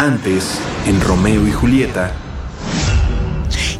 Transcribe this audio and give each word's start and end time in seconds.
Antes, 0.00 0.58
en 0.86 0.98
Romeo 0.98 1.46
y 1.46 1.52
Julieta, 1.52 2.14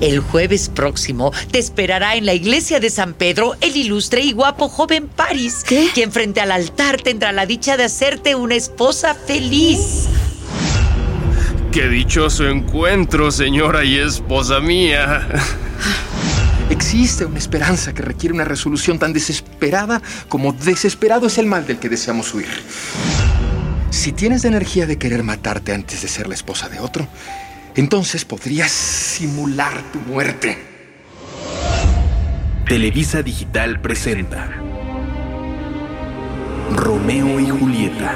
El 0.03 0.21
jueves 0.21 0.69
próximo 0.69 1.33
te 1.51 1.59
esperará 1.59 2.15
en 2.15 2.27
la 2.27 2.35
iglesia 2.35 2.79
de 2.79 2.91
San 2.91 3.15
Pedro 3.15 3.57
el 3.63 3.75
ilustre 3.75 4.21
y 4.21 4.33
guapo 4.33 4.69
joven 4.69 5.09
Paris, 5.09 5.65
¿Qué? 5.67 5.89
quien 5.95 6.13
frente 6.13 6.43
al 6.43 6.53
altar 6.53 7.01
tendrá 7.01 7.33
la 7.33 7.47
dicha 7.47 7.79
de 7.79 7.85
hacerte 7.85 8.35
una 8.35 8.55
esposa 8.55 9.15
feliz. 9.15 10.09
Qué 11.73 11.89
dichoso 11.89 12.47
encuentro, 12.47 13.31
señora 13.31 13.83
y 13.83 13.97
esposa 13.97 14.61
mía. 14.61 15.27
Existe 16.69 17.25
una 17.25 17.39
esperanza 17.39 17.95
que 17.95 18.03
requiere 18.03 18.35
una 18.35 18.45
resolución 18.45 18.99
tan 18.99 19.15
desesperada 19.15 20.03
como 20.29 20.53
desesperado 20.53 21.29
es 21.29 21.39
el 21.39 21.47
mal 21.47 21.67
del 21.67 21.79
que 21.79 21.89
deseamos 21.89 22.35
huir. 22.35 22.49
Si 23.91 24.13
tienes 24.13 24.45
la 24.45 24.51
energía 24.51 24.87
de 24.87 24.99
querer 24.99 25.25
matarte 25.25 25.75
antes 25.75 26.03
de 26.03 26.09
ser 26.09 26.29
la 26.29 26.35
esposa 26.35 26.69
de 26.69 26.79
otro, 26.79 27.09
entonces 27.75 28.25
podrías 28.25 28.71
simular 28.71 29.83
tu 29.93 29.99
muerte. 30.01 30.59
Televisa 32.67 33.23
Digital 33.23 33.81
presenta 33.81 34.49
Romeo 36.73 37.41
y 37.41 37.51
Julieta. 37.51 38.15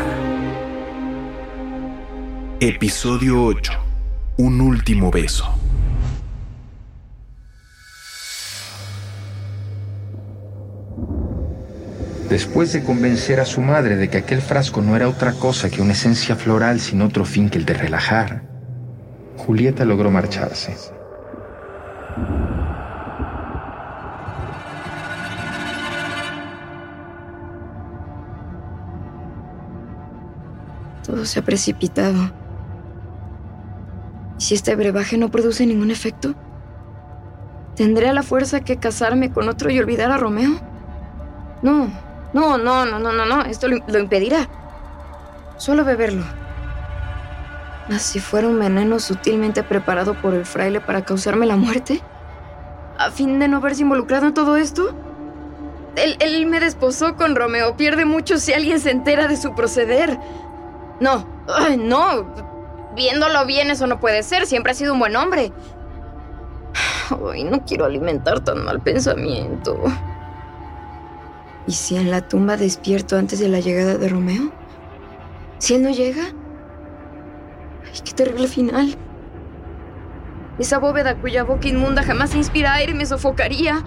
Episodio 2.60 3.44
8. 3.44 3.72
Un 4.36 4.60
último 4.60 5.10
beso. 5.10 5.63
Después 12.28 12.72
de 12.72 12.82
convencer 12.82 13.38
a 13.38 13.44
su 13.44 13.60
madre 13.60 13.96
de 13.96 14.08
que 14.08 14.18
aquel 14.18 14.40
frasco 14.40 14.80
no 14.80 14.96
era 14.96 15.08
otra 15.08 15.32
cosa 15.32 15.68
que 15.70 15.82
una 15.82 15.92
esencia 15.92 16.34
floral 16.34 16.80
sin 16.80 17.02
otro 17.02 17.24
fin 17.24 17.50
que 17.50 17.58
el 17.58 17.66
de 17.66 17.74
relajar, 17.74 18.42
Julieta 19.36 19.84
logró 19.84 20.10
marcharse. 20.10 20.74
Todo 31.04 31.26
se 31.26 31.40
ha 31.40 31.44
precipitado. 31.44 32.32
¿Y 34.38 34.42
si 34.42 34.54
este 34.54 34.74
brebaje 34.74 35.18
no 35.18 35.30
produce 35.30 35.66
ningún 35.66 35.90
efecto? 35.90 36.34
¿Tendré 37.76 38.08
a 38.08 38.14
la 38.14 38.22
fuerza 38.22 38.60
que 38.60 38.78
casarme 38.78 39.30
con 39.30 39.48
otro 39.48 39.70
y 39.70 39.78
olvidar 39.78 40.10
a 40.10 40.16
Romeo? 40.16 40.52
No, 41.62 41.90
no, 42.34 42.58
no, 42.58 42.84
no, 42.84 42.98
no, 42.98 43.12
no, 43.12 43.24
no. 43.24 43.42
Esto 43.42 43.68
lo, 43.68 43.78
lo 43.86 43.98
impedirá. 43.98 44.48
Solo 45.56 45.84
beberlo. 45.84 46.24
Si 47.98 48.18
fuera 48.18 48.48
un 48.48 48.58
veneno 48.58 48.98
sutilmente 48.98 49.62
preparado 49.62 50.14
por 50.14 50.34
el 50.34 50.44
fraile 50.44 50.80
para 50.80 51.04
causarme 51.04 51.46
la 51.46 51.56
muerte, 51.56 52.02
a 52.98 53.10
fin 53.10 53.38
de 53.38 53.48
no 53.48 53.60
verse 53.60 53.82
involucrado 53.82 54.26
en 54.26 54.34
todo 54.34 54.56
esto. 54.56 54.94
Él, 55.96 56.16
él 56.18 56.46
me 56.46 56.60
desposó 56.60 57.14
con 57.16 57.36
Romeo. 57.36 57.76
Pierde 57.76 58.04
mucho 58.04 58.38
si 58.38 58.52
alguien 58.52 58.80
se 58.80 58.90
entera 58.90 59.28
de 59.28 59.36
su 59.36 59.54
proceder. 59.54 60.18
No, 61.00 61.26
no. 61.78 62.34
Viéndolo 62.94 63.44
bien, 63.46 63.70
eso 63.70 63.86
no 63.86 64.00
puede 64.00 64.22
ser. 64.22 64.46
Siempre 64.46 64.72
ha 64.72 64.74
sido 64.74 64.92
un 64.92 64.98
buen 64.98 65.14
hombre. 65.14 65.52
No 67.10 67.64
quiero 67.64 67.84
alimentar 67.84 68.40
tan 68.40 68.64
mal 68.64 68.80
pensamiento. 68.80 69.78
¿Y 71.66 71.72
si 71.72 71.96
en 71.96 72.10
la 72.10 72.28
tumba 72.28 72.56
despierto 72.56 73.16
antes 73.16 73.38
de 73.38 73.48
la 73.48 73.60
llegada 73.60 73.96
de 73.96 74.08
Romeo? 74.08 74.52
¿Si 75.58 75.74
él 75.74 75.82
no 75.82 75.90
llega? 75.90 76.24
Ay, 77.84 78.00
qué 78.04 78.12
terrible 78.12 78.48
final. 78.48 78.96
Esa 80.58 80.78
bóveda 80.78 81.16
cuya 81.16 81.42
boca 81.42 81.68
inmunda 81.68 82.02
jamás 82.02 82.34
inspira 82.34 82.74
aire 82.74 82.94
me 82.94 83.06
sofocaría. 83.06 83.82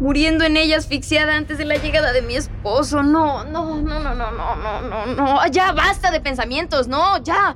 Muriendo 0.00 0.44
en 0.44 0.56
ella 0.56 0.76
asfixiada 0.76 1.34
antes 1.34 1.58
de 1.58 1.64
la 1.64 1.74
llegada 1.74 2.12
de 2.12 2.22
mi 2.22 2.36
esposo. 2.36 3.02
No, 3.02 3.44
no, 3.44 3.76
no, 3.82 3.98
no, 3.98 4.14
no, 4.14 4.30
no, 4.30 4.56
no, 4.56 4.82
no, 4.82 5.06
no. 5.06 5.46
Ya 5.48 5.72
basta 5.72 6.12
de 6.12 6.20
pensamientos, 6.20 6.86
no, 6.86 7.20
ya. 7.24 7.54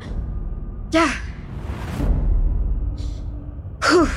Ya. 0.91 1.07
Uf. 3.79 4.13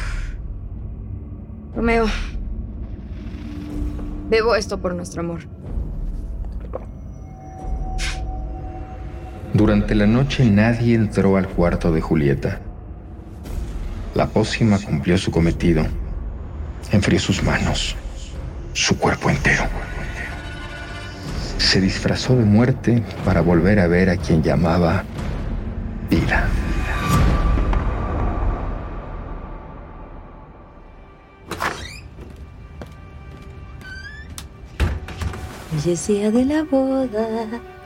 Romeo. 1.76 2.08
Bebo 4.30 4.56
esto 4.56 4.80
por 4.80 4.96
nuestro 4.96 5.22
amor. 5.22 5.42
Durante 9.54 9.96
la 9.96 10.08
noche 10.08 10.44
nadie 10.44 10.96
entró 10.96 11.38
al 11.38 11.48
cuarto 11.48 11.92
de 11.92 12.02
Julieta. 12.02 12.60
La 14.14 14.28
pócima 14.28 14.80
cumplió 14.80 15.18
su 15.18 15.32
cometido. 15.32 15.86
Enfrió 16.92 17.20
sus 17.20 17.44
manos, 17.44 17.96
su 18.74 18.98
cuerpo 18.98 19.30
entero. 19.30 19.64
Se 21.58 21.80
disfrazó 21.80 22.36
de 22.36 22.44
muerte 22.44 23.04
para 23.24 23.42
volver 23.42 23.80
a 23.80 23.88
ver 23.88 24.10
a 24.10 24.18
quien 24.18 24.44
llamaba 24.44 25.04
vida. 26.10 26.48
Hoy 35.76 36.32
de 36.32 36.46
la 36.46 36.64
boda, 36.64 37.28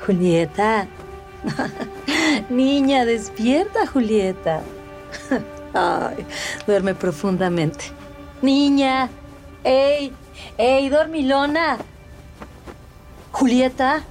Julieta. 0.06 0.86
Niña, 2.50 3.04
despierta, 3.04 3.88
Julieta. 3.88 4.62
Ay, 5.74 6.24
duerme 6.68 6.94
profundamente. 6.94 7.86
Niña, 8.44 9.10
¡ey! 9.64 10.14
¡ey, 10.60 10.90
dormilona! 10.90 11.80
Julieta. 13.32 14.04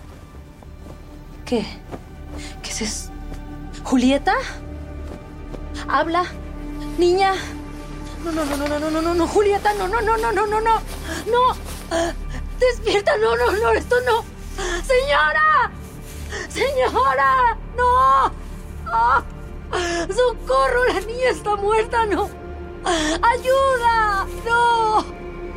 ¿Qué? 1.46 1.64
¿Qué 2.62 2.70
es 2.70 2.82
eso? 2.82 3.10
¿Julieta? 3.84 4.34
Habla. 5.88 6.24
Niña. 6.98 7.32
No, 8.24 8.32
no, 8.32 8.44
no, 8.44 8.56
no, 8.56 8.80
no, 8.80 8.90
no, 8.90 9.02
no, 9.02 9.14
no, 9.14 9.26
Julieta, 9.28 9.72
no, 9.74 9.86
no, 9.86 10.00
no, 10.00 10.16
no, 10.16 10.32
no, 10.32 10.46
no, 10.46 10.60
no. 10.60 10.80
No. 11.30 12.18
Despierta, 12.58 13.16
no, 13.18 13.36
no, 13.36 13.52
no, 13.52 13.72
esto 13.72 13.96
no. 14.02 14.24
Señora. 14.84 15.70
Señora. 16.48 17.56
No. 17.76 18.32
Ah. 18.86 19.22
Socorro, 20.14 20.84
la 20.86 21.00
niña 21.00 21.30
está 21.30 21.54
muerta, 21.56 22.06
no. 22.06 22.28
Ayuda. 22.84 24.26
No. 24.44 25.04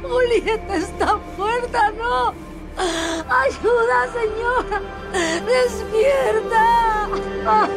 Julieta 0.04 0.76
está 0.76 1.16
muerta, 1.38 1.92
no. 1.92 2.34
Ayuda, 2.78 4.08
señora. 4.14 4.82
Despierta. 5.46 7.08
Ah. 7.46 7.68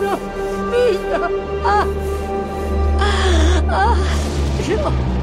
No, 0.00 0.18
niña. 0.70 1.28
Ah. 1.64 1.86
Ah. 3.68 3.96
No. 4.68 5.19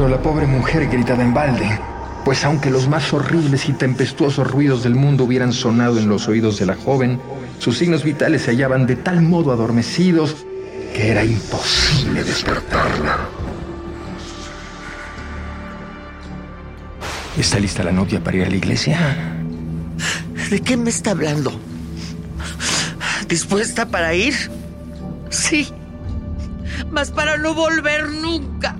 Pero 0.00 0.08
la 0.08 0.22
pobre 0.22 0.46
mujer 0.46 0.88
gritaba 0.88 1.22
en 1.22 1.34
balde, 1.34 1.78
pues 2.24 2.42
aunque 2.46 2.70
los 2.70 2.88
más 2.88 3.12
horribles 3.12 3.68
y 3.68 3.74
tempestuosos 3.74 4.50
ruidos 4.50 4.82
del 4.82 4.94
mundo 4.94 5.24
hubieran 5.24 5.52
sonado 5.52 5.98
en 5.98 6.08
los 6.08 6.26
oídos 6.26 6.58
de 6.58 6.64
la 6.64 6.74
joven, 6.74 7.20
sus 7.58 7.76
signos 7.76 8.02
vitales 8.02 8.40
se 8.40 8.52
hallaban 8.52 8.86
de 8.86 8.96
tal 8.96 9.20
modo 9.20 9.52
adormecidos 9.52 10.46
que 10.94 11.10
era 11.10 11.22
imposible 11.22 12.24
despertarla. 12.24 13.18
¿Está 17.36 17.58
lista 17.58 17.84
la 17.84 17.92
novia 17.92 18.24
para 18.24 18.38
ir 18.38 18.44
a 18.44 18.48
la 18.48 18.56
iglesia? 18.56 18.98
¿De 20.48 20.60
qué 20.62 20.78
me 20.78 20.88
está 20.88 21.10
hablando? 21.10 21.52
¿Dispuesta 23.28 23.86
para 23.86 24.14
ir? 24.14 24.34
Sí. 25.28 25.68
Mas 26.90 27.10
para 27.10 27.36
no 27.36 27.52
volver 27.52 28.08
nunca. 28.08 28.79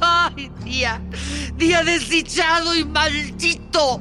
¡Ay, 0.00 0.50
día! 0.64 1.00
¡Día 1.56 1.84
desdichado 1.84 2.74
y 2.74 2.84
maldito! 2.84 4.00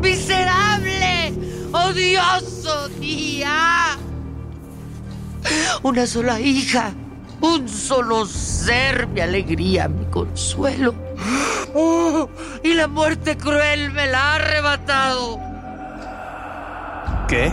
¡Miserable! 0.00 1.32
¡Odioso 1.72 2.88
día! 3.00 3.98
Una 5.82 6.06
sola 6.06 6.40
hija, 6.40 6.92
un 7.40 7.68
solo 7.68 8.26
ser, 8.26 9.06
mi 9.08 9.20
alegría, 9.20 9.88
mi 9.88 10.06
consuelo. 10.06 10.94
¡Oh! 11.74 12.28
y 12.62 12.74
la 12.74 12.86
muerte 12.88 13.36
cruel 13.36 13.90
me 13.90 14.06
la 14.06 14.18
ha 14.18 14.34
arrebatado. 14.36 15.40
¿Qué? 17.28 17.52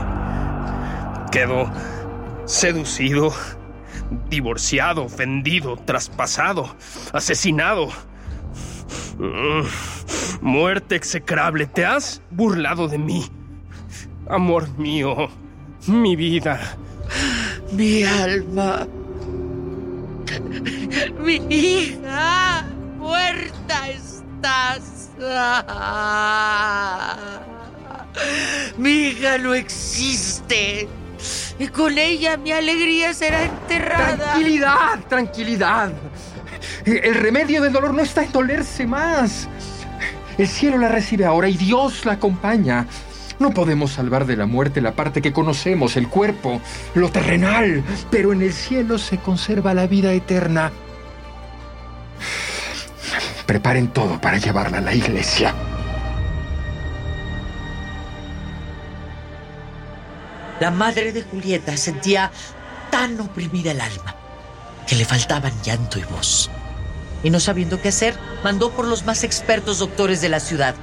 Quedó 1.32 1.70
seducido, 2.46 3.34
divorciado, 4.30 5.08
vendido, 5.10 5.78
traspasado, 5.78 6.76
asesinado. 7.14 7.90
Muerte 10.42 10.96
execrable, 10.96 11.68
te 11.68 11.86
has 11.86 12.22
burlado 12.32 12.88
de 12.88 12.98
mí. 12.98 13.26
Amor 14.30 14.70
mío, 14.78 15.30
mi 15.88 16.16
vida. 16.16 16.78
Mi 17.72 18.04
alma. 18.04 18.88
Mi 21.20 21.36
hija. 21.50 22.66
Muerta 22.98 23.90
estás. 23.90 25.10
Mi 28.78 28.90
hija 28.90 29.38
no 29.38 29.54
existe. 29.54 30.88
Y 31.62 31.68
con 31.68 31.96
ella 31.96 32.38
mi 32.38 32.52
alegría 32.52 33.14
será 33.14 33.44
enterrada. 33.44 34.18
Tranquilidad, 34.18 35.00
tranquilidad. 35.08 35.94
El 36.86 37.14
remedio 37.14 37.62
del 37.62 37.72
dolor 37.72 37.94
no 37.94 38.02
está 38.02 38.24
en 38.24 38.32
dolerse 38.32 38.88
más. 38.88 39.48
El 40.40 40.48
cielo 40.48 40.80
la 40.80 40.90
recibe 40.90 41.24
ahora 41.24 41.50
y 41.50 41.58
Dios 41.58 42.04
la 42.04 42.14
acompaña. 42.14 42.88
No 43.38 43.52
podemos 43.52 43.92
salvar 43.92 44.26
de 44.26 44.38
la 44.38 44.48
muerte 44.48 44.82
la 44.82 44.94
parte 44.94 45.22
que 45.22 45.32
conocemos, 45.32 45.98
el 45.98 46.08
cuerpo, 46.08 46.60
lo 46.96 47.10
terrenal, 47.10 47.84
pero 48.10 48.34
en 48.34 48.42
el 48.42 48.54
cielo 48.54 48.98
se 48.98 49.20
conserva 49.20 49.76
la 49.76 49.86
vida 49.86 50.14
eterna. 50.14 50.72
Preparen 53.46 53.90
todo 53.90 54.20
para 54.20 54.40
llevarla 54.40 54.80
a 54.80 54.82
la 54.82 54.96
iglesia. 54.96 55.54
La 60.62 60.70
madre 60.70 61.12
de 61.12 61.24
Julieta 61.24 61.76
sentía 61.76 62.32
tan 62.92 63.20
oprimida 63.20 63.72
el 63.72 63.82
alma 63.82 64.16
que 64.86 64.96
le 64.96 65.06
faltaban 65.06 65.52
llanto 65.64 65.98
y 65.98 66.04
voz. 66.04 66.52
Y 67.24 67.32
no 67.32 67.40
sabiendo 67.40 67.82
qué 67.82 67.88
hacer, 67.88 68.14
mandó 68.44 68.70
por 68.70 68.86
los 68.86 69.04
más 69.04 69.24
expertos 69.24 69.80
doctores 69.80 70.22
de 70.22 70.30
la 70.30 70.40
ciudad, 70.40 70.76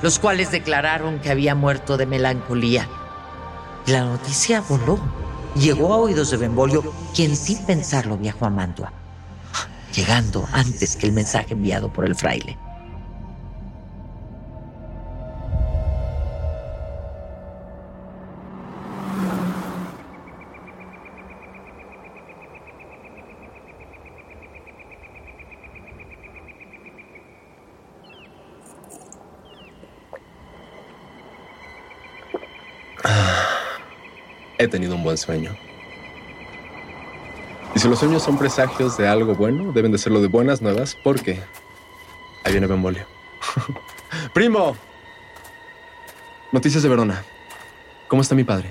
los 0.00 0.20
cuales 0.20 0.52
declararon 0.52 1.18
que 1.18 1.28
había 1.28 1.56
muerto 1.56 1.96
de 1.96 2.06
melancolía. 2.06 2.86
La 3.86 4.04
noticia 4.04 4.60
voló. 4.60 5.00
Llegó 5.56 5.92
a 5.92 5.96
oídos 5.96 6.30
de 6.30 6.36
Benvolio, 6.36 6.94
quien 7.12 7.34
sin 7.34 7.66
pensarlo 7.66 8.16
viajó 8.16 8.46
a 8.46 8.50
Mantua, 8.50 8.92
llegando 9.92 10.48
antes 10.52 10.94
que 10.94 11.06
el 11.06 11.12
mensaje 11.12 11.54
enviado 11.54 11.92
por 11.92 12.06
el 12.06 12.14
fraile. 12.14 12.56
He 34.60 34.68
tenido 34.68 34.94
un 34.94 35.02
buen 35.02 35.16
sueño. 35.16 35.56
Y 37.74 37.78
si 37.78 37.88
los 37.88 37.98
sueños 37.98 38.22
son 38.22 38.36
presagios 38.36 38.98
de 38.98 39.08
algo 39.08 39.34
bueno, 39.34 39.72
deben 39.72 39.90
de 39.90 39.96
serlo 39.96 40.20
de 40.20 40.28
buenas 40.28 40.60
nuevas, 40.60 40.98
porque 41.02 41.40
ahí 42.44 42.52
viene 42.52 42.66
Benvolio. 42.66 43.06
¡Primo! 44.34 44.76
Noticias 46.52 46.82
de 46.82 46.90
Verona. 46.90 47.24
¿Cómo 48.08 48.20
está 48.20 48.34
mi 48.34 48.44
padre? 48.44 48.70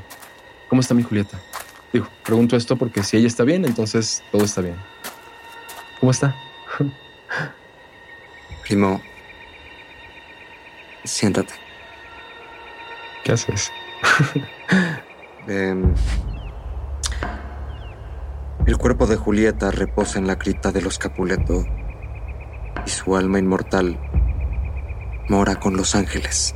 ¿Cómo 0.68 0.80
está 0.80 0.94
mi 0.94 1.02
Julieta? 1.02 1.40
Digo, 1.92 2.08
pregunto 2.24 2.56
esto 2.56 2.76
porque 2.76 3.02
si 3.02 3.18
ella 3.18 3.28
está 3.28 3.44
bien, 3.44 3.66
entonces 3.66 4.24
todo 4.32 4.46
está 4.46 4.62
bien. 4.62 4.76
¿Cómo 6.00 6.12
está? 6.12 6.36
Primo, 8.62 9.02
siéntate. 11.04 11.56
¿Qué 13.24 13.32
haces? 13.32 13.72
Em, 15.50 15.96
el 18.68 18.78
cuerpo 18.78 19.08
de 19.08 19.16
Julieta 19.16 19.72
reposa 19.72 20.20
en 20.20 20.28
la 20.28 20.38
cripta 20.38 20.72
de 20.72 20.80
los 20.80 21.00
Capuleto 21.00 21.66
y 22.86 22.90
su 22.92 23.18
alma 23.18 23.40
inmortal 23.40 24.00
mora 25.28 25.56
con 25.56 25.76
los 25.76 25.96
ángeles. 25.96 26.54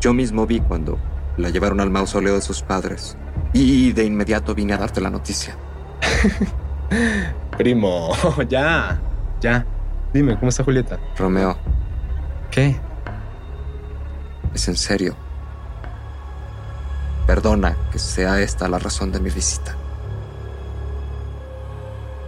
Yo 0.00 0.14
mismo 0.14 0.46
vi 0.46 0.60
cuando 0.60 0.98
la 1.36 1.50
llevaron 1.50 1.78
al 1.78 1.90
mausoleo 1.90 2.36
de 2.36 2.40
sus 2.40 2.62
padres 2.62 3.18
y 3.52 3.92
de 3.92 4.06
inmediato 4.06 4.54
vine 4.54 4.72
a 4.72 4.78
darte 4.78 5.02
la 5.02 5.10
noticia. 5.10 5.58
Primo, 7.58 8.12
ya, 8.48 8.98
ya. 9.42 9.66
Dime, 10.14 10.38
¿cómo 10.38 10.48
está 10.48 10.64
Julieta? 10.64 10.98
Romeo, 11.18 11.58
¿Qué? 12.50 12.80
es 14.54 14.68
en 14.68 14.76
serio. 14.76 15.29
Perdona 17.30 17.76
que 17.92 18.00
sea 18.00 18.40
esta 18.40 18.66
la 18.68 18.80
razón 18.80 19.12
de 19.12 19.20
mi 19.20 19.30
visita. 19.30 19.76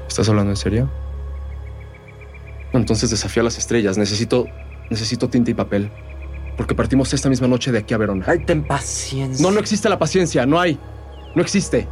¿Estás 0.07 0.29
hablando 0.29 0.53
en 0.53 0.57
serio? 0.57 0.89
Entonces 2.73 3.11
desafío 3.11 3.41
a 3.41 3.45
las 3.47 3.59
estrellas. 3.59 3.99
Necesito. 3.99 4.47
Necesito 4.91 5.29
tinta 5.29 5.51
y 5.51 5.55
papel. 5.55 5.91
Porque 6.57 6.77
partimos 6.77 7.13
esta 7.13 7.29
misma 7.29 7.49
noche 7.49 7.73
de 7.73 7.79
aquí 7.79 7.95
a 7.95 7.99
Verona. 7.99 8.27
Ay, 8.29 8.45
ten 8.45 8.63
paciencia. 8.63 9.45
No, 9.45 9.51
no 9.51 9.59
existe 9.59 9.89
la 9.89 9.99
paciencia. 9.99 10.47
No 10.47 10.61
hay. 10.61 10.79
No 11.35 11.43
existe. 11.43 11.89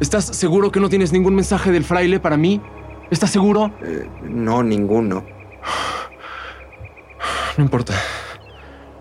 ¿Estás 0.00 0.24
seguro 0.24 0.72
que 0.72 0.80
no 0.80 0.88
tienes 0.88 1.12
ningún 1.12 1.36
mensaje 1.36 1.70
del 1.70 1.84
fraile 1.84 2.18
para 2.18 2.36
mí? 2.36 2.60
¿Estás 3.12 3.30
seguro? 3.30 3.72
Eh, 3.80 4.08
no, 4.24 4.64
ninguno. 4.64 5.24
No 7.56 7.62
importa. 7.62 7.94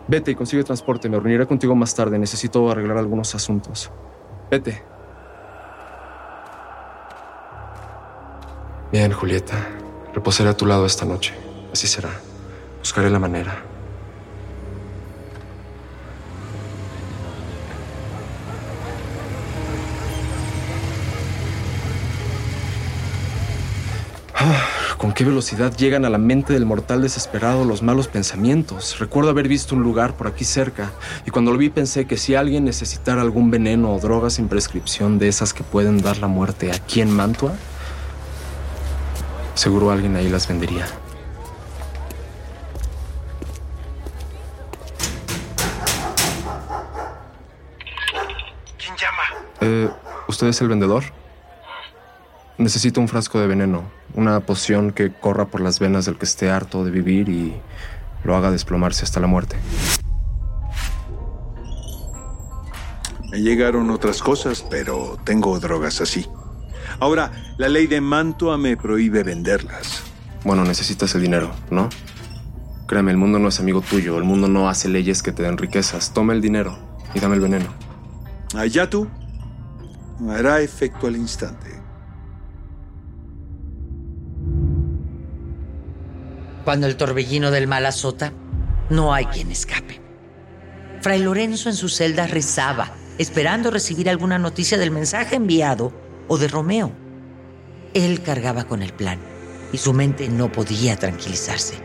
Vete 0.08 0.32
y 0.32 0.36
consigue 0.36 0.64
transporte. 0.64 1.10
Me 1.10 1.18
reuniré 1.20 1.46
contigo 1.46 1.76
más 1.76 1.96
tarde. 1.96 2.20
Necesito 2.20 2.70
arreglar 2.70 2.98
algunos 2.98 3.34
asuntos. 3.36 3.92
Vete. 4.52 4.84
Bien, 8.92 9.12
Julieta. 9.12 9.56
Reposaré 10.14 10.50
a 10.50 10.58
tu 10.58 10.66
lado 10.66 10.86
esta 10.86 11.06
noche. 11.06 11.34
Así 11.72 11.88
será. 11.88 12.10
Buscaré 12.80 13.10
la 13.10 13.20
manera. 13.20 13.73
¿Con 25.04 25.12
qué 25.12 25.26
velocidad 25.26 25.76
llegan 25.76 26.06
a 26.06 26.10
la 26.10 26.18
mente 26.18 26.54
del 26.54 26.66
mortal 26.66 27.02
desesperado 27.02 27.66
los 27.66 27.84
malos 27.84 28.08
pensamientos? 28.08 29.00
Recuerdo 29.00 29.32
haber 29.32 29.50
visto 29.50 29.76
un 29.76 29.84
lugar 29.84 30.16
por 30.16 30.28
aquí 30.28 30.46
cerca 30.46 30.94
y 31.26 31.30
cuando 31.30 31.52
lo 31.52 31.58
vi 31.58 31.70
pensé 31.70 32.08
que 32.08 32.16
si 32.16 32.36
alguien 32.36 32.64
necesitara 32.64 33.22
algún 33.22 33.52
veneno 33.52 33.94
o 33.94 34.00
droga 34.00 34.30
sin 34.30 34.48
prescripción 34.48 35.20
de 35.20 35.28
esas 35.28 35.54
que 35.54 35.62
pueden 35.62 36.02
dar 36.02 36.20
la 36.20 36.28
muerte 36.28 36.72
aquí 36.72 37.02
en 37.02 37.12
Mantua, 37.12 37.52
seguro 39.56 39.92
alguien 39.92 40.16
ahí 40.16 40.30
las 40.30 40.48
vendería. 40.48 40.88
¿Quién 48.78 48.96
llama? 48.96 49.24
Eh, 49.60 49.90
¿Usted 50.30 50.48
es 50.48 50.62
el 50.62 50.70
vendedor? 50.70 51.04
Necesito 52.58 53.02
un 53.02 53.08
frasco 53.08 53.40
de 53.40 53.48
veneno, 53.48 53.84
una 54.14 54.40
poción 54.42 54.92
que 54.92 55.12
corra 55.12 55.46
por 55.46 55.62
las 55.62 55.80
venas 55.80 56.06
del 56.06 56.18
que 56.18 56.26
esté 56.26 56.52
harto 56.52 56.86
de 56.86 56.92
vivir 56.92 57.30
y 57.30 57.56
lo 58.24 58.36
haga 58.36 58.52
desplomarse 58.52 59.04
hasta 59.04 59.20
la 59.20 59.28
muerte. 59.28 59.58
Me 63.32 63.42
llegaron 63.42 63.90
otras 63.90 64.22
cosas, 64.22 64.64
pero 64.70 65.18
tengo 65.24 65.60
drogas 65.60 66.02
así. 66.02 66.28
Ahora, 67.00 67.32
la 67.58 67.68
ley 67.68 67.88
de 67.88 68.00
Mantua 68.00 68.60
me 68.60 68.78
prohíbe 68.78 69.24
venderlas. 69.24 70.04
Bueno, 70.44 70.64
necesitas 70.64 71.16
el 71.16 71.22
dinero, 71.22 71.52
¿no? 71.72 71.90
Créeme, 72.86 73.12
el 73.12 73.18
mundo 73.18 73.40
no 73.40 73.48
es 73.48 73.60
amigo 73.60 73.82
tuyo, 73.82 74.18
el 74.18 74.24
mundo 74.24 74.48
no 74.48 74.70
hace 74.70 74.90
leyes 74.90 75.24
que 75.24 75.32
te 75.32 75.42
den 75.42 75.58
riquezas. 75.58 76.14
Toma 76.14 76.34
el 76.34 76.42
dinero 76.42 76.78
y 77.16 77.20
dame 77.20 77.36
el 77.36 77.42
veneno. 77.42 77.74
Allá 78.56 78.88
tú. 78.88 79.08
Hará 80.30 80.62
efecto 80.62 81.08
al 81.08 81.16
instante. 81.16 81.73
Cuando 86.64 86.88
el 86.88 86.96
torbellino 86.96 87.52
del 87.52 87.68
mal 87.68 87.86
azota, 87.86 88.32
no 88.90 89.14
hay 89.14 89.26
quien 89.26 89.52
escape. 89.52 90.00
Fray 91.02 91.20
Lorenzo 91.20 91.70
en 91.70 91.76
su 91.76 91.90
celda 91.90 92.28
rezaba, 92.28 92.92
esperando 93.18 93.70
recibir 93.70 94.10
alguna 94.10 94.40
noticia 94.40 94.78
del 94.78 94.92
mensaje 94.92 95.36
enviado 95.36 95.94
o 96.28 96.38
de 96.38 96.48
Romeo. 96.48 96.92
Él 97.94 98.22
cargaba 98.24 98.64
con 98.64 98.82
el 98.82 98.94
plan 98.94 99.20
y 99.74 99.78
su 99.78 99.94
mente 99.94 100.30
no 100.30 100.52
podía 100.52 100.96
tranquilizarse. 100.96 101.76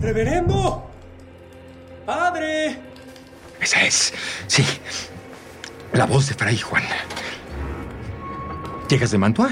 ¡Reverendo! 0.00 0.90
¡Padre! 2.04 2.78
Esa 3.60 3.82
es. 3.82 4.12
Sí. 4.46 4.64
La 5.92 6.04
voz 6.04 6.28
de 6.28 6.34
Fray 6.34 6.58
Juan. 6.58 6.82
¿Llegas 8.88 9.10
de 9.10 9.18
Mantua? 9.18 9.50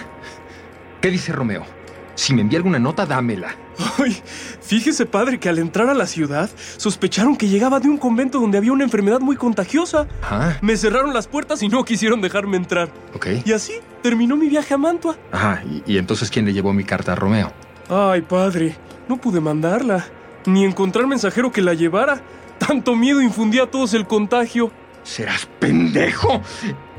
¿Qué 1.00 1.10
dice 1.10 1.32
Romeo? 1.32 1.77
Si 2.18 2.34
me 2.34 2.40
envía 2.42 2.58
alguna 2.58 2.80
nota, 2.80 3.06
dámela. 3.06 3.54
Ay, 3.96 4.16
fíjese, 4.60 5.06
padre, 5.06 5.38
que 5.38 5.48
al 5.48 5.60
entrar 5.60 5.88
a 5.88 5.94
la 5.94 6.08
ciudad 6.08 6.50
sospecharon 6.76 7.37
que 7.37 7.46
llegaba 7.46 7.78
de 7.78 7.88
un 7.88 7.96
convento 7.96 8.40
donde 8.40 8.58
había 8.58 8.72
una 8.72 8.82
enfermedad 8.82 9.20
muy 9.20 9.37
contagiosa. 9.37 10.08
Ah, 10.25 10.56
Me 10.60 10.76
cerraron 10.76 11.14
las 11.14 11.28
puertas 11.28 11.62
y 11.62 11.68
no 11.68 11.84
quisieron 11.84 12.20
dejarme 12.20 12.56
entrar. 12.56 12.90
ok. 13.14 13.26
Y 13.44 13.52
así 13.52 13.75
terminó 14.02 14.37
mi 14.37 14.48
viaje 14.48 14.75
a 14.75 14.78
Mantua. 14.78 15.16
Ajá, 15.30 15.62
y, 15.64 15.92
y 15.94 15.98
entonces 15.98 16.28
¿quién 16.28 16.44
le 16.44 16.52
llevó 16.52 16.72
mi 16.72 16.82
carta 16.82 17.12
a 17.12 17.14
Romeo? 17.14 17.52
Ay, 17.88 18.22
padre, 18.22 18.75
no 19.08 19.16
pude 19.16 19.40
mandarla, 19.40 20.04
ni 20.44 20.64
encontrar 20.64 21.06
mensajero 21.06 21.52
que 21.52 21.62
la 21.62 21.75
llevara. 21.75 22.20
Tanto 22.58 22.96
miedo 22.96 23.22
infundía 23.22 23.62
a 23.62 23.66
todos 23.70 23.94
el 23.94 24.08
contagio. 24.08 24.72
¡Serás 25.04 25.46
pendejo! 25.60 26.42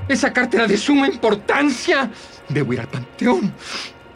Esa 0.08 0.32
carta 0.32 0.56
era 0.56 0.68
de 0.68 0.78
suma 0.78 1.10
importancia. 1.10 2.10
Debo 2.48 2.72
ir 2.72 2.80
al 2.80 2.88
panteón. 2.88 3.54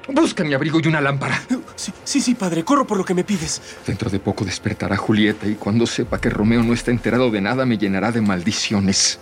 Busca 0.08 0.44
mi 0.44 0.54
abrigo 0.54 0.80
y 0.84 0.88
una 0.88 1.00
lámpara. 1.00 1.42
Sí, 1.76 1.94
sí, 2.04 2.22
sí, 2.22 2.36
padre, 2.36 2.64
corro 2.64 2.86
por 2.86 2.98
lo 2.98 3.06
que 3.06 3.14
me 3.14 3.24
pides. 3.24 3.62
Dentro 3.88 4.10
de 4.10 4.20
poco 4.20 4.44
despertará 4.44 4.98
Julieta 4.98 5.48
y 5.48 5.56
cuando 5.56 5.88
sepa 5.88 6.20
que 6.20 6.30
Romeo 6.30 6.62
no 6.62 6.74
está 6.74 6.92
enterado 6.92 7.32
de 7.32 7.42
nada 7.42 7.66
me 7.66 7.78
llenará 7.78 8.12
de 8.12 8.22
maldiciones. 8.22 9.20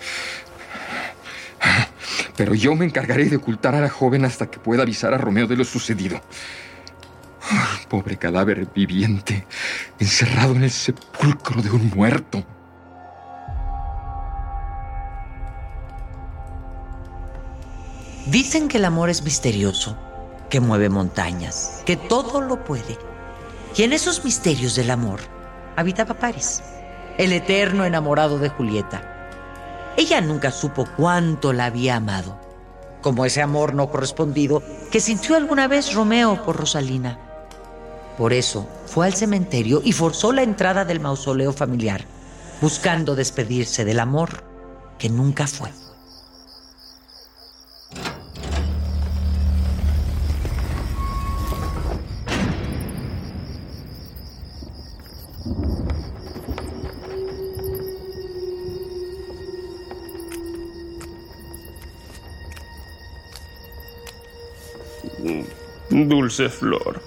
Pero 2.36 2.56
yo 2.56 2.76
me 2.76 2.86
encargaré 2.86 3.26
de 3.26 3.36
ocultar 3.36 3.76
a 3.76 3.82
la 3.82 3.90
joven 3.90 4.26
hasta 4.26 4.50
que 4.50 4.60
pueda 4.60 4.82
avisar 4.82 5.14
a 5.14 5.18
Romeo 5.18 5.48
de 5.48 5.56
lo 5.56 5.64
sucedido. 5.64 6.20
Pobre 7.88 8.18
cadáver 8.18 8.68
viviente, 8.74 9.46
encerrado 10.00 10.56
en 10.56 10.64
el 10.64 10.72
sepulcro 10.72 11.62
de 11.62 11.70
un 11.70 11.92
muerto. 11.96 12.44
Dicen 18.28 18.68
que 18.68 18.78
el 18.78 18.86
amor 18.86 19.10
es 19.10 19.24
misterioso, 19.24 19.98
que 20.52 20.60
mueve 20.60 20.90
montañas, 20.90 21.82
que 21.86 21.98
todo 21.98 22.42
lo 22.42 22.64
puede. 22.64 23.00
Y 23.76 23.84
en 23.84 23.94
esos 23.94 24.24
misterios 24.24 24.76
del 24.76 24.92
amor 24.92 25.22
habitaba 25.76 26.14
Paris, 26.14 26.62
el 27.18 27.32
eterno 27.32 27.86
enamorado 27.86 28.38
de 28.38 28.50
Julieta. 28.50 29.02
Ella 29.98 30.22
nunca 30.22 30.52
supo 30.52 30.86
cuánto 30.98 31.54
la 31.54 31.66
había 31.66 31.96
amado, 31.96 32.38
como 33.02 33.26
ese 33.26 33.42
amor 33.42 33.74
no 33.74 33.90
correspondido 33.90 34.62
que 34.92 35.00
sintió 35.00 35.36
alguna 35.36 35.68
vez 35.68 35.94
Romeo 35.94 36.44
por 36.44 36.58
Rosalina. 36.58 37.18
Por 38.18 38.34
eso 38.34 38.68
fue 38.86 39.06
al 39.06 39.14
cementerio 39.14 39.82
y 39.84 39.94
forzó 39.94 40.34
la 40.34 40.44
entrada 40.44 40.84
del 40.84 41.00
mausoleo 41.00 41.54
familiar, 41.54 42.04
buscando 42.62 43.16
despedirse 43.16 43.86
del 43.86 44.02
amor 44.02 44.44
que 44.98 45.10
nunca 45.10 45.48
fue. 45.48 45.70
Flor. 66.32 67.02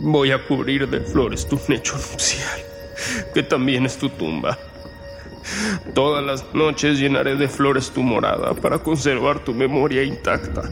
Voy 0.00 0.30
a 0.30 0.44
cubrir 0.46 0.88
de 0.88 1.00
flores 1.00 1.48
tu 1.48 1.58
lecho 1.68 1.96
nupcial, 1.96 2.60
que 3.32 3.42
también 3.42 3.86
es 3.86 3.96
tu 3.96 4.10
tumba. 4.10 4.58
Todas 5.94 6.24
las 6.24 6.54
noches 6.54 6.98
llenaré 6.98 7.36
de 7.36 7.48
flores 7.48 7.90
tu 7.90 8.02
morada 8.02 8.54
para 8.54 8.78
conservar 8.78 9.40
tu 9.40 9.54
memoria 9.54 10.02
intacta. 10.02 10.62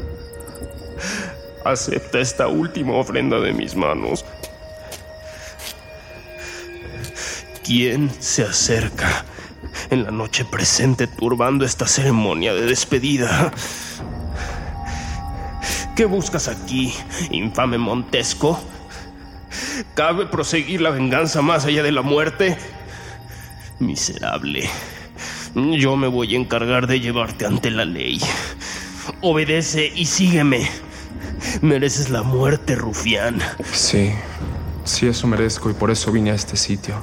Acepta 1.65 2.21
esta 2.21 2.49
última 2.49 2.95
ofrenda 2.95 3.41
de 3.41 3.53
mis 3.53 3.75
manos. 3.75 4.25
¿Quién 7.65 8.11
se 8.21 8.43
acerca 8.43 9.25
en 9.91 10.05
la 10.05 10.11
noche 10.11 10.45
presente 10.45 11.07
turbando 11.07 11.65
esta 11.65 11.87
ceremonia 11.87 12.53
de 12.53 12.67
despedida? 12.67 13.53
¿Qué 16.01 16.07
buscas 16.07 16.49
aquí, 16.49 16.95
infame 17.31 17.77
Montesco? 17.77 18.59
¿Cabe 19.93 20.25
proseguir 20.25 20.81
la 20.81 20.89
venganza 20.89 21.43
más 21.43 21.67
allá 21.67 21.83
de 21.83 21.93
la 21.93 22.01
muerte? 22.01 22.57
Miserable. 23.81 24.67
Yo 25.55 25.97
me 25.97 26.09
voy 26.09 26.35
a 26.35 26.39
encargar 26.39 26.87
de 26.87 27.01
llevarte 27.01 27.45
ante 27.45 27.71
la 27.71 27.85
ley. 27.85 28.19
Obedece 29.21 29.93
y 29.95 30.07
sígueme. 30.07 30.71
Mereces 31.61 32.09
la 32.09 32.23
muerte, 32.23 32.77
rufián. 32.77 33.39
Sí, 33.71 34.11
sí 34.85 35.07
eso 35.07 35.27
merezco 35.27 35.69
y 35.69 35.75
por 35.75 35.91
eso 35.91 36.11
vine 36.13 36.31
a 36.31 36.35
este 36.35 36.57
sitio. 36.57 36.95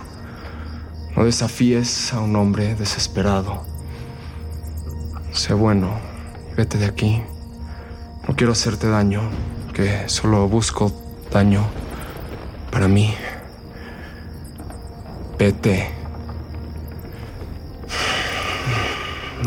No 1.15 1.23
desafíes 1.23 2.11
a 2.13 2.19
un 2.19 2.35
hombre 2.35 2.73
desesperado. 2.73 3.63
Sé 5.33 5.53
bueno, 5.53 5.99
vete 6.55 6.79
de 6.79 6.87
aquí. 6.87 7.21
No 8.27 8.35
quiero 8.35 8.51
hacerte 8.51 8.89
daño, 8.89 9.21
que 9.73 10.09
solo 10.09 10.47
busco 10.49 10.91
daño 11.31 11.65
para 12.71 12.87
mí. 12.89 13.15
Vete. 15.37 15.89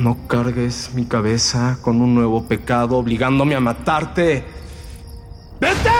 No 0.00 0.26
cargues 0.26 0.94
mi 0.94 1.04
cabeza 1.04 1.78
con 1.82 2.00
un 2.00 2.14
nuevo 2.14 2.48
pecado 2.48 2.96
obligándome 2.96 3.54
a 3.54 3.60
matarte. 3.60 4.44
¡Vete! 5.60 5.90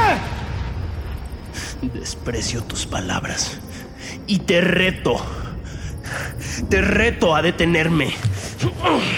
Desprecio 1.82 2.62
tus 2.62 2.86
palabras. 2.86 3.58
Y 4.26 4.38
te 4.38 4.62
reto. 4.62 5.16
Te 6.70 6.80
reto 6.80 7.36
a 7.36 7.42
detenerme. 7.42 8.14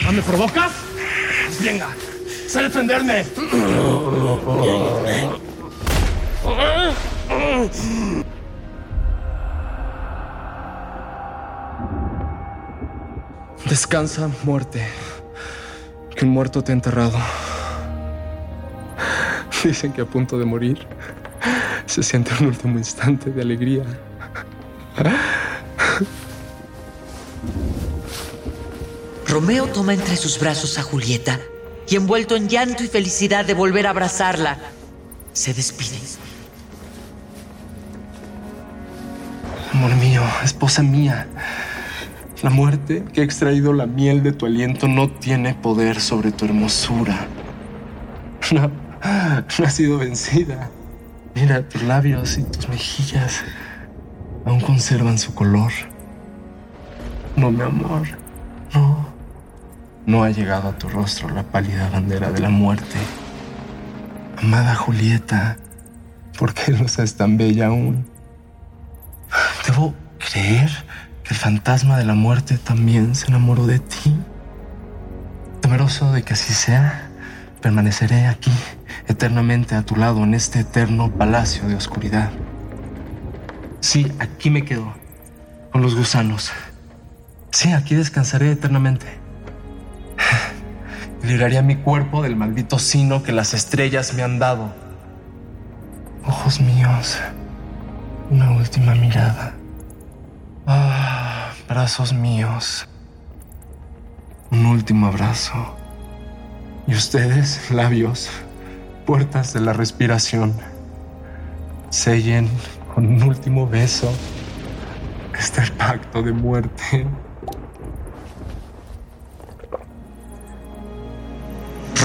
¿Ah, 0.04 0.11
¿Me 0.11 0.23
provocas? 0.23 0.73
Venga, 1.62 1.88
sé 2.52 2.62
defenderme. 2.64 3.25
Descansa, 13.71 14.28
muerte. 14.44 14.87
Que 16.14 16.26
un 16.26 16.32
muerto 16.32 16.62
te 16.62 16.73
ha 16.73 16.75
enterrado. 16.75 17.18
Dicen 19.64 19.94
que 19.94 20.02
a 20.02 20.04
punto 20.04 20.38
de 20.38 20.44
morir 20.44 20.87
se 21.87 22.02
siente 22.02 22.32
un 22.38 22.49
último 22.49 22.76
instante 22.76 23.30
de 23.30 23.40
alegría. 23.40 23.85
Romeo 29.26 29.66
toma 29.68 29.94
entre 29.94 30.16
sus 30.16 30.38
brazos 30.38 30.78
a 30.78 30.82
Julieta 30.82 31.40
y 31.92 31.96
envuelto 31.96 32.37
en 32.37 32.49
llanto 32.49 32.82
y 32.82 32.88
felicidad 32.88 33.44
de 33.44 33.52
volver 33.52 33.87
a 33.87 33.90
abrazarla, 33.90 34.56
se 35.34 35.52
despide. 35.52 35.99
Amor 39.75 39.94
mío, 39.96 40.22
esposa 40.42 40.82
mía, 40.82 41.26
la 42.42 42.49
muerte 42.49 43.04
que 43.12 43.20
ha 43.20 43.25
extraído 43.25 43.75
la 43.75 43.84
miel 43.84 44.22
de 44.22 44.32
tu 44.32 44.46
aliento 44.46 44.88
no 44.88 45.11
tiene 45.11 45.54
poder 45.54 46.00
sobre 46.00 46.32
tu 46.32 46.46
hermosura. 46.46 47.26
No, 48.52 48.68
no 48.68 49.66
ha 49.66 49.70
sido 49.70 49.99
vencida. 49.99 50.70
Mira, 51.34 51.68
tus 51.68 51.82
labios 51.82 52.38
y 52.38 52.42
tus 52.44 52.70
mejillas 52.70 53.42
aún 54.46 54.61
conservan 54.61 55.18
su 55.18 55.34
color. 55.34 55.72
No, 57.37 57.50
mi 57.50 57.61
amor, 57.61 58.08
no. 58.72 59.12
No 60.04 60.25
ha 60.25 60.30
llegado 60.30 60.68
a 60.68 60.78
tu 60.78 60.88
rostro 60.88 61.28
la 61.28 61.44
pálida 61.44 61.88
bandera 61.88 62.30
de 62.32 62.40
la 62.40 62.50
muerte. 62.50 62.97
Amada 64.37 64.75
Julieta, 64.75 65.56
¿por 66.37 66.54
qué 66.54 66.73
no 66.73 66.88
seas 66.88 67.14
tan 67.14 67.37
bella 67.37 67.68
aún? 67.68 68.04
Debo 69.64 69.94
creer 70.18 70.71
que 71.23 71.35
el 71.35 71.37
fantasma 71.37 71.97
de 71.99 72.04
la 72.04 72.14
muerte 72.14 72.59
también 72.59 73.14
se 73.14 73.28
enamoró 73.28 73.66
de 73.66 73.78
ti. 73.78 74.16
Temeroso 75.61 76.11
de 76.11 76.25
que 76.25 76.32
así 76.32 76.52
sea, 76.52 77.09
permaneceré 77.61 78.26
aquí 78.26 78.52
eternamente 79.06 79.76
a 79.76 79.82
tu 79.82 79.94
lado 79.94 80.25
en 80.25 80.35
este 80.35 80.61
eterno 80.61 81.12
palacio 81.12 81.68
de 81.68 81.76
oscuridad. 81.76 82.30
Sí, 83.78 84.11
aquí 84.18 84.50
me 84.50 84.64
quedo, 84.64 84.92
con 85.71 85.80
los 85.80 85.94
gusanos. 85.94 86.50
Sí, 87.52 87.73
aquí 87.73 87.94
descansaré 87.94 88.50
eternamente. 88.50 89.22
Libraré 91.23 91.62
mi 91.62 91.76
cuerpo 91.76 92.23
del 92.23 92.37
maldito 92.37 92.79
sino 92.79 93.23
que 93.23 93.33
las 93.33 93.55
estrellas 93.55 94.14
me 94.14 94.23
han 94.23 94.38
dado. 94.38 94.73
Ojos 96.26 96.61
míos, 96.61 97.19
una 98.31 98.50
última 98.52 98.95
mirada. 98.95 99.55
Ah, 100.67 101.50
brazos 101.69 102.12
míos. 102.12 102.88
Un 104.50 104.67
último 104.67 105.07
abrazo. 105.07 105.76
Y 106.87 106.95
ustedes, 106.95 107.71
labios, 107.71 108.29
puertas 109.07 109.52
de 109.52 109.61
la 109.61 109.73
respiración, 109.73 110.52
sellen 111.91 112.49
con 112.95 113.07
un 113.07 113.23
último 113.23 113.67
beso 113.67 114.12
este 115.38 115.62
pacto 115.73 116.23
de 116.23 116.33
muerte. 116.33 117.07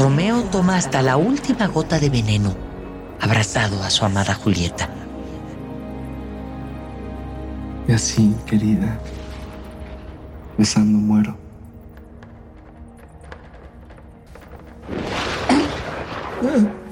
Romeo 0.08 0.42
toma 0.44 0.78
hasta 0.78 1.02
la 1.02 1.18
última 1.18 1.68
gota 1.68 2.00
de 2.00 2.10
veneno, 2.10 2.56
abrazado 3.20 3.84
a 3.84 3.90
su 3.90 4.06
amada 4.06 4.34
Julieta. 4.36 4.88
Y 7.90 7.92
así, 7.92 8.34
querida, 8.46 8.98
besando 10.58 10.98
muero. 10.98 11.38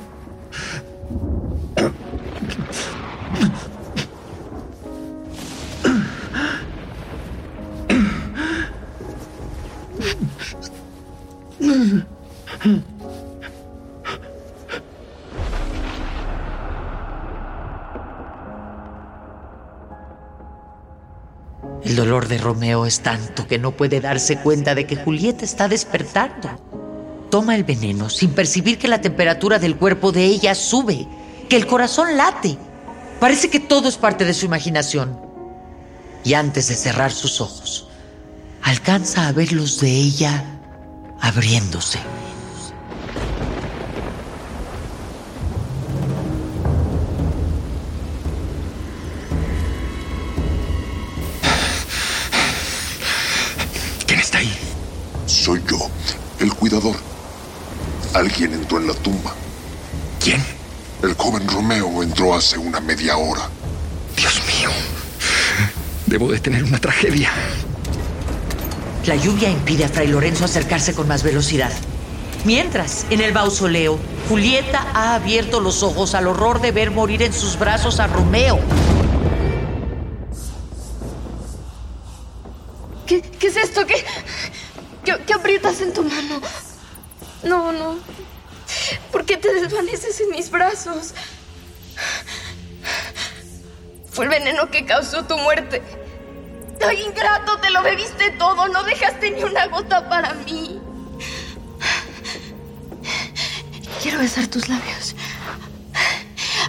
de 22.27 22.37
Romeo 22.37 22.85
es 22.85 23.01
tanto 23.01 23.47
que 23.47 23.59
no 23.59 23.71
puede 23.71 24.01
darse 24.01 24.37
cuenta 24.37 24.75
de 24.75 24.85
que 24.85 24.95
Julieta 24.95 25.45
está 25.45 25.67
despertando. 25.67 26.49
Toma 27.29 27.55
el 27.55 27.63
veneno 27.63 28.09
sin 28.09 28.31
percibir 28.31 28.77
que 28.77 28.87
la 28.87 29.01
temperatura 29.01 29.59
del 29.59 29.75
cuerpo 29.75 30.11
de 30.11 30.25
ella 30.25 30.55
sube, 30.55 31.07
que 31.49 31.55
el 31.55 31.67
corazón 31.67 32.17
late. 32.17 32.57
Parece 33.19 33.49
que 33.49 33.59
todo 33.59 33.87
es 33.87 33.97
parte 33.97 34.25
de 34.25 34.33
su 34.33 34.45
imaginación. 34.45 35.19
Y 36.23 36.33
antes 36.33 36.67
de 36.67 36.75
cerrar 36.75 37.11
sus 37.11 37.41
ojos, 37.41 37.87
alcanza 38.61 39.27
a 39.27 39.31
ver 39.31 39.53
los 39.53 39.79
de 39.79 39.91
ella 39.91 40.43
abriéndose. 41.21 41.99
Alguien 58.13 58.53
entró 58.53 58.79
en 58.79 58.87
la 58.87 58.93
tumba. 58.93 59.33
¿Quién? 60.19 60.43
El 61.03 61.13
joven 61.15 61.47
Romeo 61.47 62.01
entró 62.03 62.35
hace 62.35 62.57
una 62.57 62.79
media 62.79 63.17
hora. 63.17 63.49
Dios 64.15 64.41
mío. 64.47 64.69
Debo 66.05 66.31
de 66.31 66.39
tener 66.39 66.63
una 66.63 66.79
tragedia. 66.79 67.31
La 69.05 69.15
lluvia 69.15 69.49
impide 69.49 69.85
a 69.85 69.89
Fray 69.89 70.07
Lorenzo 70.07 70.45
acercarse 70.45 70.93
con 70.93 71.07
más 71.07 71.23
velocidad. 71.23 71.71
Mientras, 72.43 73.05
en 73.09 73.21
el 73.21 73.33
mausoleo, 73.33 73.99
Julieta 74.29 74.85
ha 74.93 75.15
abierto 75.15 75.59
los 75.59 75.83
ojos 75.83 76.15
al 76.15 76.27
horror 76.27 76.61
de 76.61 76.71
ver 76.71 76.91
morir 76.91 77.21
en 77.21 77.33
sus 77.33 77.57
brazos 77.57 77.99
a 77.99 78.07
Romeo. 78.07 78.59
¿Qué, 83.05 83.21
qué 83.21 83.47
es 83.47 83.57
esto? 83.57 83.85
¿Qué, 83.85 84.03
qué, 85.03 85.13
qué 85.25 85.33
aprietas 85.33 85.81
en 85.81 85.93
tu 85.93 86.03
mano? 86.03 86.04
No, 87.55 87.71
no. 87.71 87.95
¿Por 89.13 89.23
qué 89.23 89.37
te 89.37 89.53
desvaneces 89.53 90.19
en 90.19 90.31
mis 90.31 90.51
brazos? 90.51 91.13
Fue 94.11 94.25
el 94.25 94.29
veneno 94.29 94.69
que 94.69 94.85
causó 94.85 95.23
tu 95.23 95.37
muerte. 95.37 95.81
¡Ay, 96.85 97.01
ingrato! 97.01 97.57
Te 97.61 97.69
lo 97.69 97.81
bebiste 97.81 98.31
todo. 98.31 98.67
No 98.67 98.83
dejaste 98.83 99.31
ni 99.31 99.43
una 99.43 99.67
gota 99.67 100.09
para 100.09 100.33
mí. 100.33 100.81
Quiero 104.03 104.19
besar 104.19 104.47
tus 104.47 104.67
labios. 104.67 105.15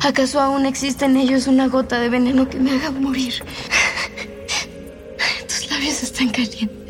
¿Acaso 0.03 0.41
aún 0.41 0.67
existe 0.67 1.07
en 1.07 1.17
ellos 1.17 1.49
una 1.49 1.67
gota 1.67 1.99
de 1.99 2.11
veneno 2.11 2.49
que 2.49 2.61
me 2.61 2.71
haga 2.71 2.93
morir? 2.93 3.45
Tus 5.49 5.69
labios 5.69 6.05
están 6.05 6.29
calientes. 6.31 6.86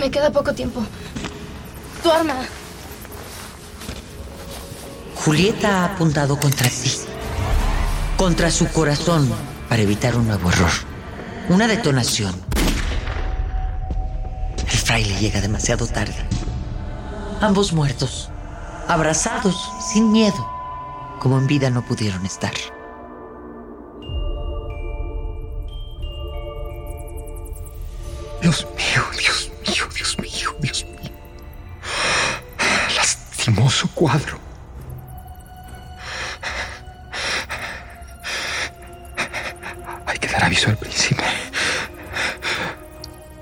Me 0.00 0.10
queda 0.10 0.32
poco 0.32 0.54
tiempo. 0.54 0.82
Tu 2.02 2.10
arma. 2.10 2.36
Julieta 5.14 5.82
ha 5.82 5.84
apuntado 5.84 6.40
contra 6.40 6.70
sí, 6.70 6.90
contra 8.16 8.50
su 8.50 8.66
corazón, 8.68 9.30
para 9.68 9.82
evitar 9.82 10.16
un 10.16 10.26
nuevo 10.26 10.48
error. 10.48 10.70
Una 11.50 11.66
detonación. 11.66 12.34
El 14.56 14.78
fraile 14.78 15.20
llega 15.20 15.42
demasiado 15.42 15.86
tarde. 15.86 16.16
Ambos 17.42 17.74
muertos, 17.74 18.30
abrazados, 18.88 19.70
sin 19.92 20.10
miedo, 20.10 20.50
como 21.18 21.38
en 21.38 21.46
vida 21.46 21.68
no 21.68 21.82
pudieron 21.82 22.24
estar. 22.24 22.54
Cuadro. 34.00 34.38
Hay 40.06 40.18
que 40.18 40.26
dar 40.26 40.44
aviso 40.44 40.70
al 40.70 40.78
príncipe. 40.78 41.22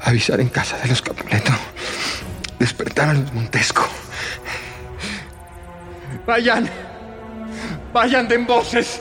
Avisar 0.03 0.41
en 0.41 0.49
casa 0.49 0.77
de 0.79 0.89
los 0.89 1.01
Capuleto. 1.01 1.53
Despertar 2.59 3.11
a 3.11 3.13
los 3.15 3.33
Montesco. 3.33 3.87
Vayan. 6.27 6.69
Vayan, 7.93 8.27
den 8.27 8.45
voces. 8.45 9.01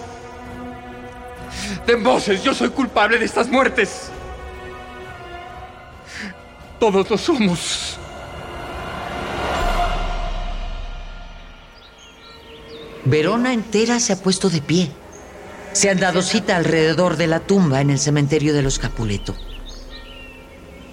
Den 1.88 2.04
voces. 2.04 2.44
Yo 2.44 2.54
soy 2.54 2.70
culpable 2.70 3.18
de 3.18 3.26
estas 3.26 3.48
muertes. 3.48 4.12
Todos 6.80 7.10
lo 7.10 7.18
somos. 7.18 7.87
Verona 13.10 13.54
entera 13.54 14.02
se 14.02 14.12
ha 14.12 14.18
puesto 14.18 14.50
de 14.50 14.62
pie. 14.62 14.92
Se 15.72 15.90
han 15.90 15.98
dado 15.98 16.22
cita 16.22 16.58
alrededor 16.58 17.16
de 17.16 17.28
la 17.28 17.40
tumba 17.40 17.80
en 17.80 17.90
el 17.90 18.00
cementerio 18.00 18.54
de 18.54 18.62
los 18.62 18.80
Capuleto. 18.80 19.34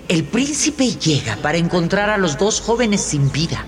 El 0.06 0.22
príncipe 0.22 0.94
llega 0.94 1.34
para 1.36 1.58
encontrar 1.58 2.10
a 2.10 2.18
los 2.18 2.38
dos 2.38 2.60
jóvenes 2.60 3.00
sin 3.00 3.32
vida. 3.32 3.64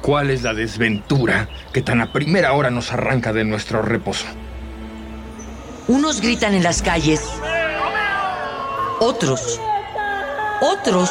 ¿Cuál 0.00 0.30
es 0.30 0.42
la 0.42 0.54
desventura 0.54 1.50
que 1.74 1.82
tan 1.82 2.00
a 2.00 2.10
primera 2.10 2.54
hora 2.54 2.70
nos 2.70 2.90
arranca 2.90 3.34
de 3.34 3.44
nuestro 3.44 3.82
reposo? 3.82 4.24
Unos 5.88 6.22
gritan 6.22 6.54
en 6.54 6.62
las 6.62 6.80
calles. 6.80 7.22
Otros. 9.00 9.60
Otros. 10.62 11.10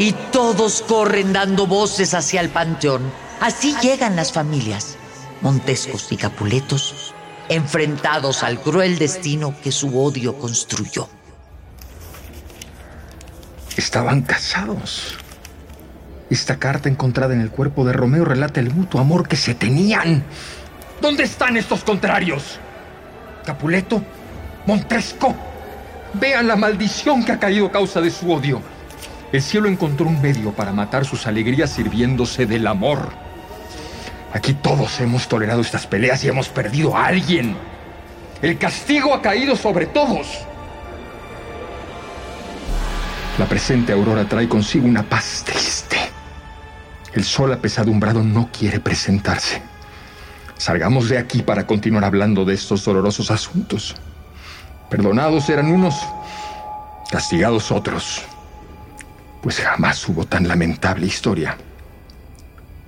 Y 0.00 0.14
todos 0.32 0.80
corren 0.80 1.34
dando 1.34 1.66
voces 1.66 2.14
hacia 2.14 2.40
el 2.40 2.48
panteón. 2.48 3.12
Así 3.38 3.76
llegan 3.82 4.16
las 4.16 4.32
familias, 4.32 4.96
Montescos 5.42 6.10
y 6.10 6.16
Capuletos, 6.16 7.12
enfrentados 7.50 8.42
al 8.42 8.62
cruel 8.62 8.98
destino 8.98 9.54
que 9.62 9.70
su 9.70 10.02
odio 10.02 10.38
construyó. 10.38 11.06
Estaban 13.76 14.22
casados. 14.22 15.18
Esta 16.30 16.58
carta 16.58 16.88
encontrada 16.88 17.34
en 17.34 17.42
el 17.42 17.50
cuerpo 17.50 17.84
de 17.84 17.92
Romeo 17.92 18.24
relata 18.24 18.60
el 18.60 18.72
mutuo 18.72 19.02
amor 19.02 19.28
que 19.28 19.36
se 19.36 19.54
tenían. 19.54 20.24
¿Dónde 21.02 21.24
están 21.24 21.58
estos 21.58 21.84
contrarios? 21.84 22.58
Capuleto, 23.44 24.02
Montesco, 24.64 25.34
vean 26.14 26.48
la 26.48 26.56
maldición 26.56 27.22
que 27.22 27.32
ha 27.32 27.38
caído 27.38 27.66
a 27.66 27.70
causa 27.72 28.00
de 28.00 28.10
su 28.10 28.32
odio. 28.32 28.79
El 29.32 29.42
cielo 29.42 29.68
encontró 29.68 30.06
un 30.06 30.20
medio 30.20 30.52
para 30.52 30.72
matar 30.72 31.04
sus 31.04 31.26
alegrías 31.26 31.70
sirviéndose 31.70 32.46
del 32.46 32.66
amor. 32.66 33.10
Aquí 34.32 34.54
todos 34.54 35.00
hemos 35.00 35.28
tolerado 35.28 35.60
estas 35.60 35.86
peleas 35.86 36.24
y 36.24 36.28
hemos 36.28 36.48
perdido 36.48 36.96
a 36.96 37.06
alguien. 37.06 37.56
El 38.42 38.58
castigo 38.58 39.14
ha 39.14 39.22
caído 39.22 39.54
sobre 39.54 39.86
todos. 39.86 40.26
La 43.38 43.46
presente 43.46 43.92
aurora 43.92 44.24
trae 44.28 44.48
consigo 44.48 44.86
una 44.86 45.02
paz 45.04 45.44
triste. 45.44 45.96
El 47.12 47.24
sol 47.24 47.52
apesadumbrado 47.52 48.22
no 48.22 48.50
quiere 48.52 48.80
presentarse. 48.80 49.62
Salgamos 50.56 51.08
de 51.08 51.18
aquí 51.18 51.42
para 51.42 51.66
continuar 51.66 52.04
hablando 52.04 52.44
de 52.44 52.54
estos 52.54 52.84
dolorosos 52.84 53.30
asuntos. 53.30 53.96
Perdonados 54.90 55.48
eran 55.48 55.72
unos, 55.72 55.94
castigados 57.10 57.70
otros, 57.70 58.22
pues 59.42 59.60
jamás 59.60 60.06
hubo 60.08 60.26
tan 60.26 60.46
lamentable 60.46 61.06
historia 61.06 61.56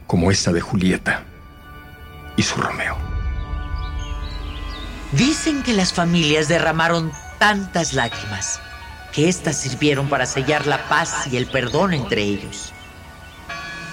como 0.07 0.31
esta 0.31 0.53
de 0.53 0.61
Julieta 0.61 1.25
y 2.37 2.43
su 2.43 2.57
Romeo. 2.57 2.97
Dicen 5.13 5.63
que 5.63 5.73
las 5.73 5.93
familias 5.93 6.49
derramaron 6.49 7.13
tantas 7.39 7.93
lágrimas 7.93 8.61
que 9.13 9.29
éstas 9.29 9.57
sirvieron 9.57 10.09
para 10.09 10.27
sellar 10.27 10.67
la 10.67 10.89
paz 10.89 11.27
y 11.31 11.37
el 11.37 11.47
perdón 11.47 11.93
entre 11.93 12.23
ellos. 12.23 12.73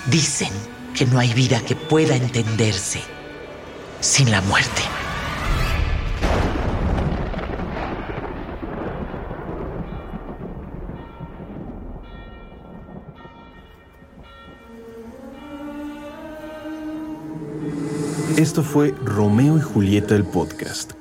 Dicen 0.06 0.52
que 0.96 1.06
no 1.06 1.20
hay 1.20 1.34
vida 1.34 1.62
que 1.62 1.76
pueda 1.76 2.16
entenderse 2.16 3.02
sin 4.00 4.32
la 4.32 4.42
muerte. 4.42 4.82
Esto 18.40 18.64
fue 18.64 18.96
Romeo 19.04 19.58
y 19.58 19.62
Julieta 19.62 20.16
el 20.16 20.24
podcast, 20.24 20.94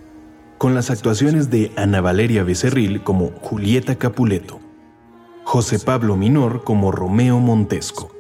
con 0.59 0.74
las 0.74 0.90
actuaciones 0.90 1.51
de 1.51 1.70
Ana 1.77 2.01
Valeria 2.01 2.42
Becerril 2.42 3.05
como 3.05 3.31
Julieta 3.31 3.94
Capuleto, 3.94 4.59
José 5.44 5.79
Pablo 5.79 6.16
Minor 6.16 6.64
como 6.64 6.90
Romeo 6.90 7.38
Montesco, 7.38 8.11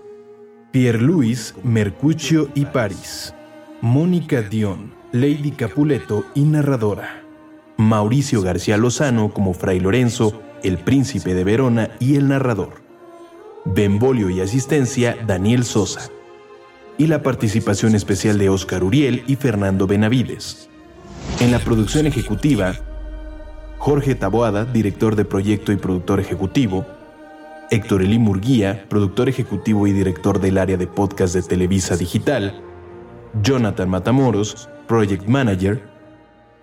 Pierre 0.70 1.00
Luis 1.00 1.56
Mercuccio 1.64 2.48
y 2.54 2.66
París, 2.66 3.34
Mónica 3.80 4.40
Dion, 4.40 4.92
Lady 5.10 5.50
Capuleto 5.50 6.24
y 6.36 6.42
narradora, 6.42 7.24
Mauricio 7.76 8.40
García 8.40 8.76
Lozano 8.76 9.34
como 9.34 9.52
Fray 9.52 9.80
Lorenzo, 9.80 10.40
el 10.62 10.78
príncipe 10.78 11.34
de 11.34 11.42
Verona 11.42 11.90
y 11.98 12.14
el 12.14 12.28
narrador, 12.28 12.82
Benvolio 13.64 14.30
y 14.30 14.40
asistencia 14.40 15.16
Daniel 15.26 15.64
Sosa 15.64 16.08
y 16.98 17.06
la 17.06 17.22
participación 17.22 17.94
especial 17.94 18.38
de 18.38 18.48
Óscar 18.48 18.82
Uriel 18.84 19.22
y 19.26 19.36
Fernando 19.36 19.86
Benavides. 19.86 20.68
En 21.40 21.52
la 21.52 21.60
producción 21.60 22.06
ejecutiva, 22.06 22.74
Jorge 23.78 24.16
Taboada, 24.16 24.64
director 24.64 25.14
de 25.14 25.24
proyecto 25.24 25.70
y 25.70 25.76
productor 25.76 26.18
ejecutivo, 26.18 26.84
Héctor 27.70 28.02
Elí 28.02 28.18
Murguía, 28.18 28.86
productor 28.88 29.28
ejecutivo 29.28 29.86
y 29.86 29.92
director 29.92 30.40
del 30.40 30.58
área 30.58 30.76
de 30.76 30.88
podcast 30.88 31.34
de 31.34 31.42
Televisa 31.42 31.96
Digital, 31.96 32.60
Jonathan 33.42 33.88
Matamoros, 33.88 34.68
project 34.88 35.26
manager, 35.26 35.82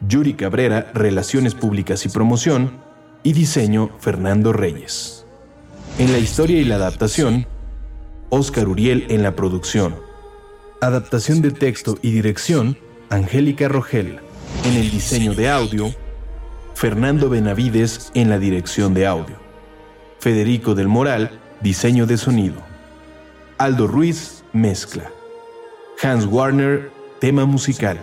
Yuri 0.05 0.33
Cabrera, 0.33 0.91
relaciones 0.93 1.55
públicas 1.55 2.05
y 2.05 2.09
promoción, 2.09 2.83
y 3.23 3.33
diseño 3.33 3.91
Fernando 3.99 4.51
Reyes. 4.51 5.25
En 5.97 6.11
la 6.11 6.19
historia 6.19 6.59
y 6.59 6.65
la 6.65 6.75
adaptación, 6.75 7.47
Óscar 8.29 8.67
Uriel 8.67 9.05
en 9.09 9.23
la 9.23 9.35
producción. 9.35 9.95
Adaptación 10.81 11.41
de 11.41 11.51
texto 11.51 11.97
y 12.01 12.11
dirección, 12.11 12.77
Angélica 13.09 13.69
Rogel. 13.69 14.19
En 14.65 14.73
el 14.73 14.91
diseño 14.91 15.33
de 15.33 15.49
audio, 15.49 15.93
Fernando 16.73 17.29
Benavides 17.29 18.11
en 18.13 18.29
la 18.29 18.39
dirección 18.39 18.93
de 18.93 19.07
audio. 19.07 19.37
Federico 20.19 20.75
del 20.75 20.89
Moral, 20.89 21.39
diseño 21.61 22.05
de 22.05 22.17
sonido. 22.17 22.57
Aldo 23.57 23.87
Ruiz, 23.87 24.43
mezcla. 24.51 25.09
Hans 26.03 26.25
Warner, 26.25 26.91
tema 27.19 27.45
musical. 27.45 27.97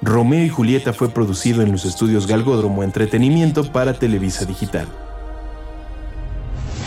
Romeo 0.00 0.44
y 0.44 0.48
Julieta 0.48 0.92
fue 0.92 1.10
producido 1.10 1.60
en 1.60 1.72
los 1.72 1.84
estudios 1.84 2.28
Galgódromo 2.28 2.84
Entretenimiento 2.84 3.70
para 3.72 3.94
Televisa 3.94 4.44
Digital. 4.44 4.86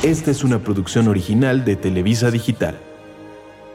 Esta 0.02 0.32
es 0.32 0.46
una 0.46 0.60
producción 0.60 1.10
original 1.10 1.66
de 1.66 1.76
Televisa 1.76 2.32
Digital. 2.32 2.80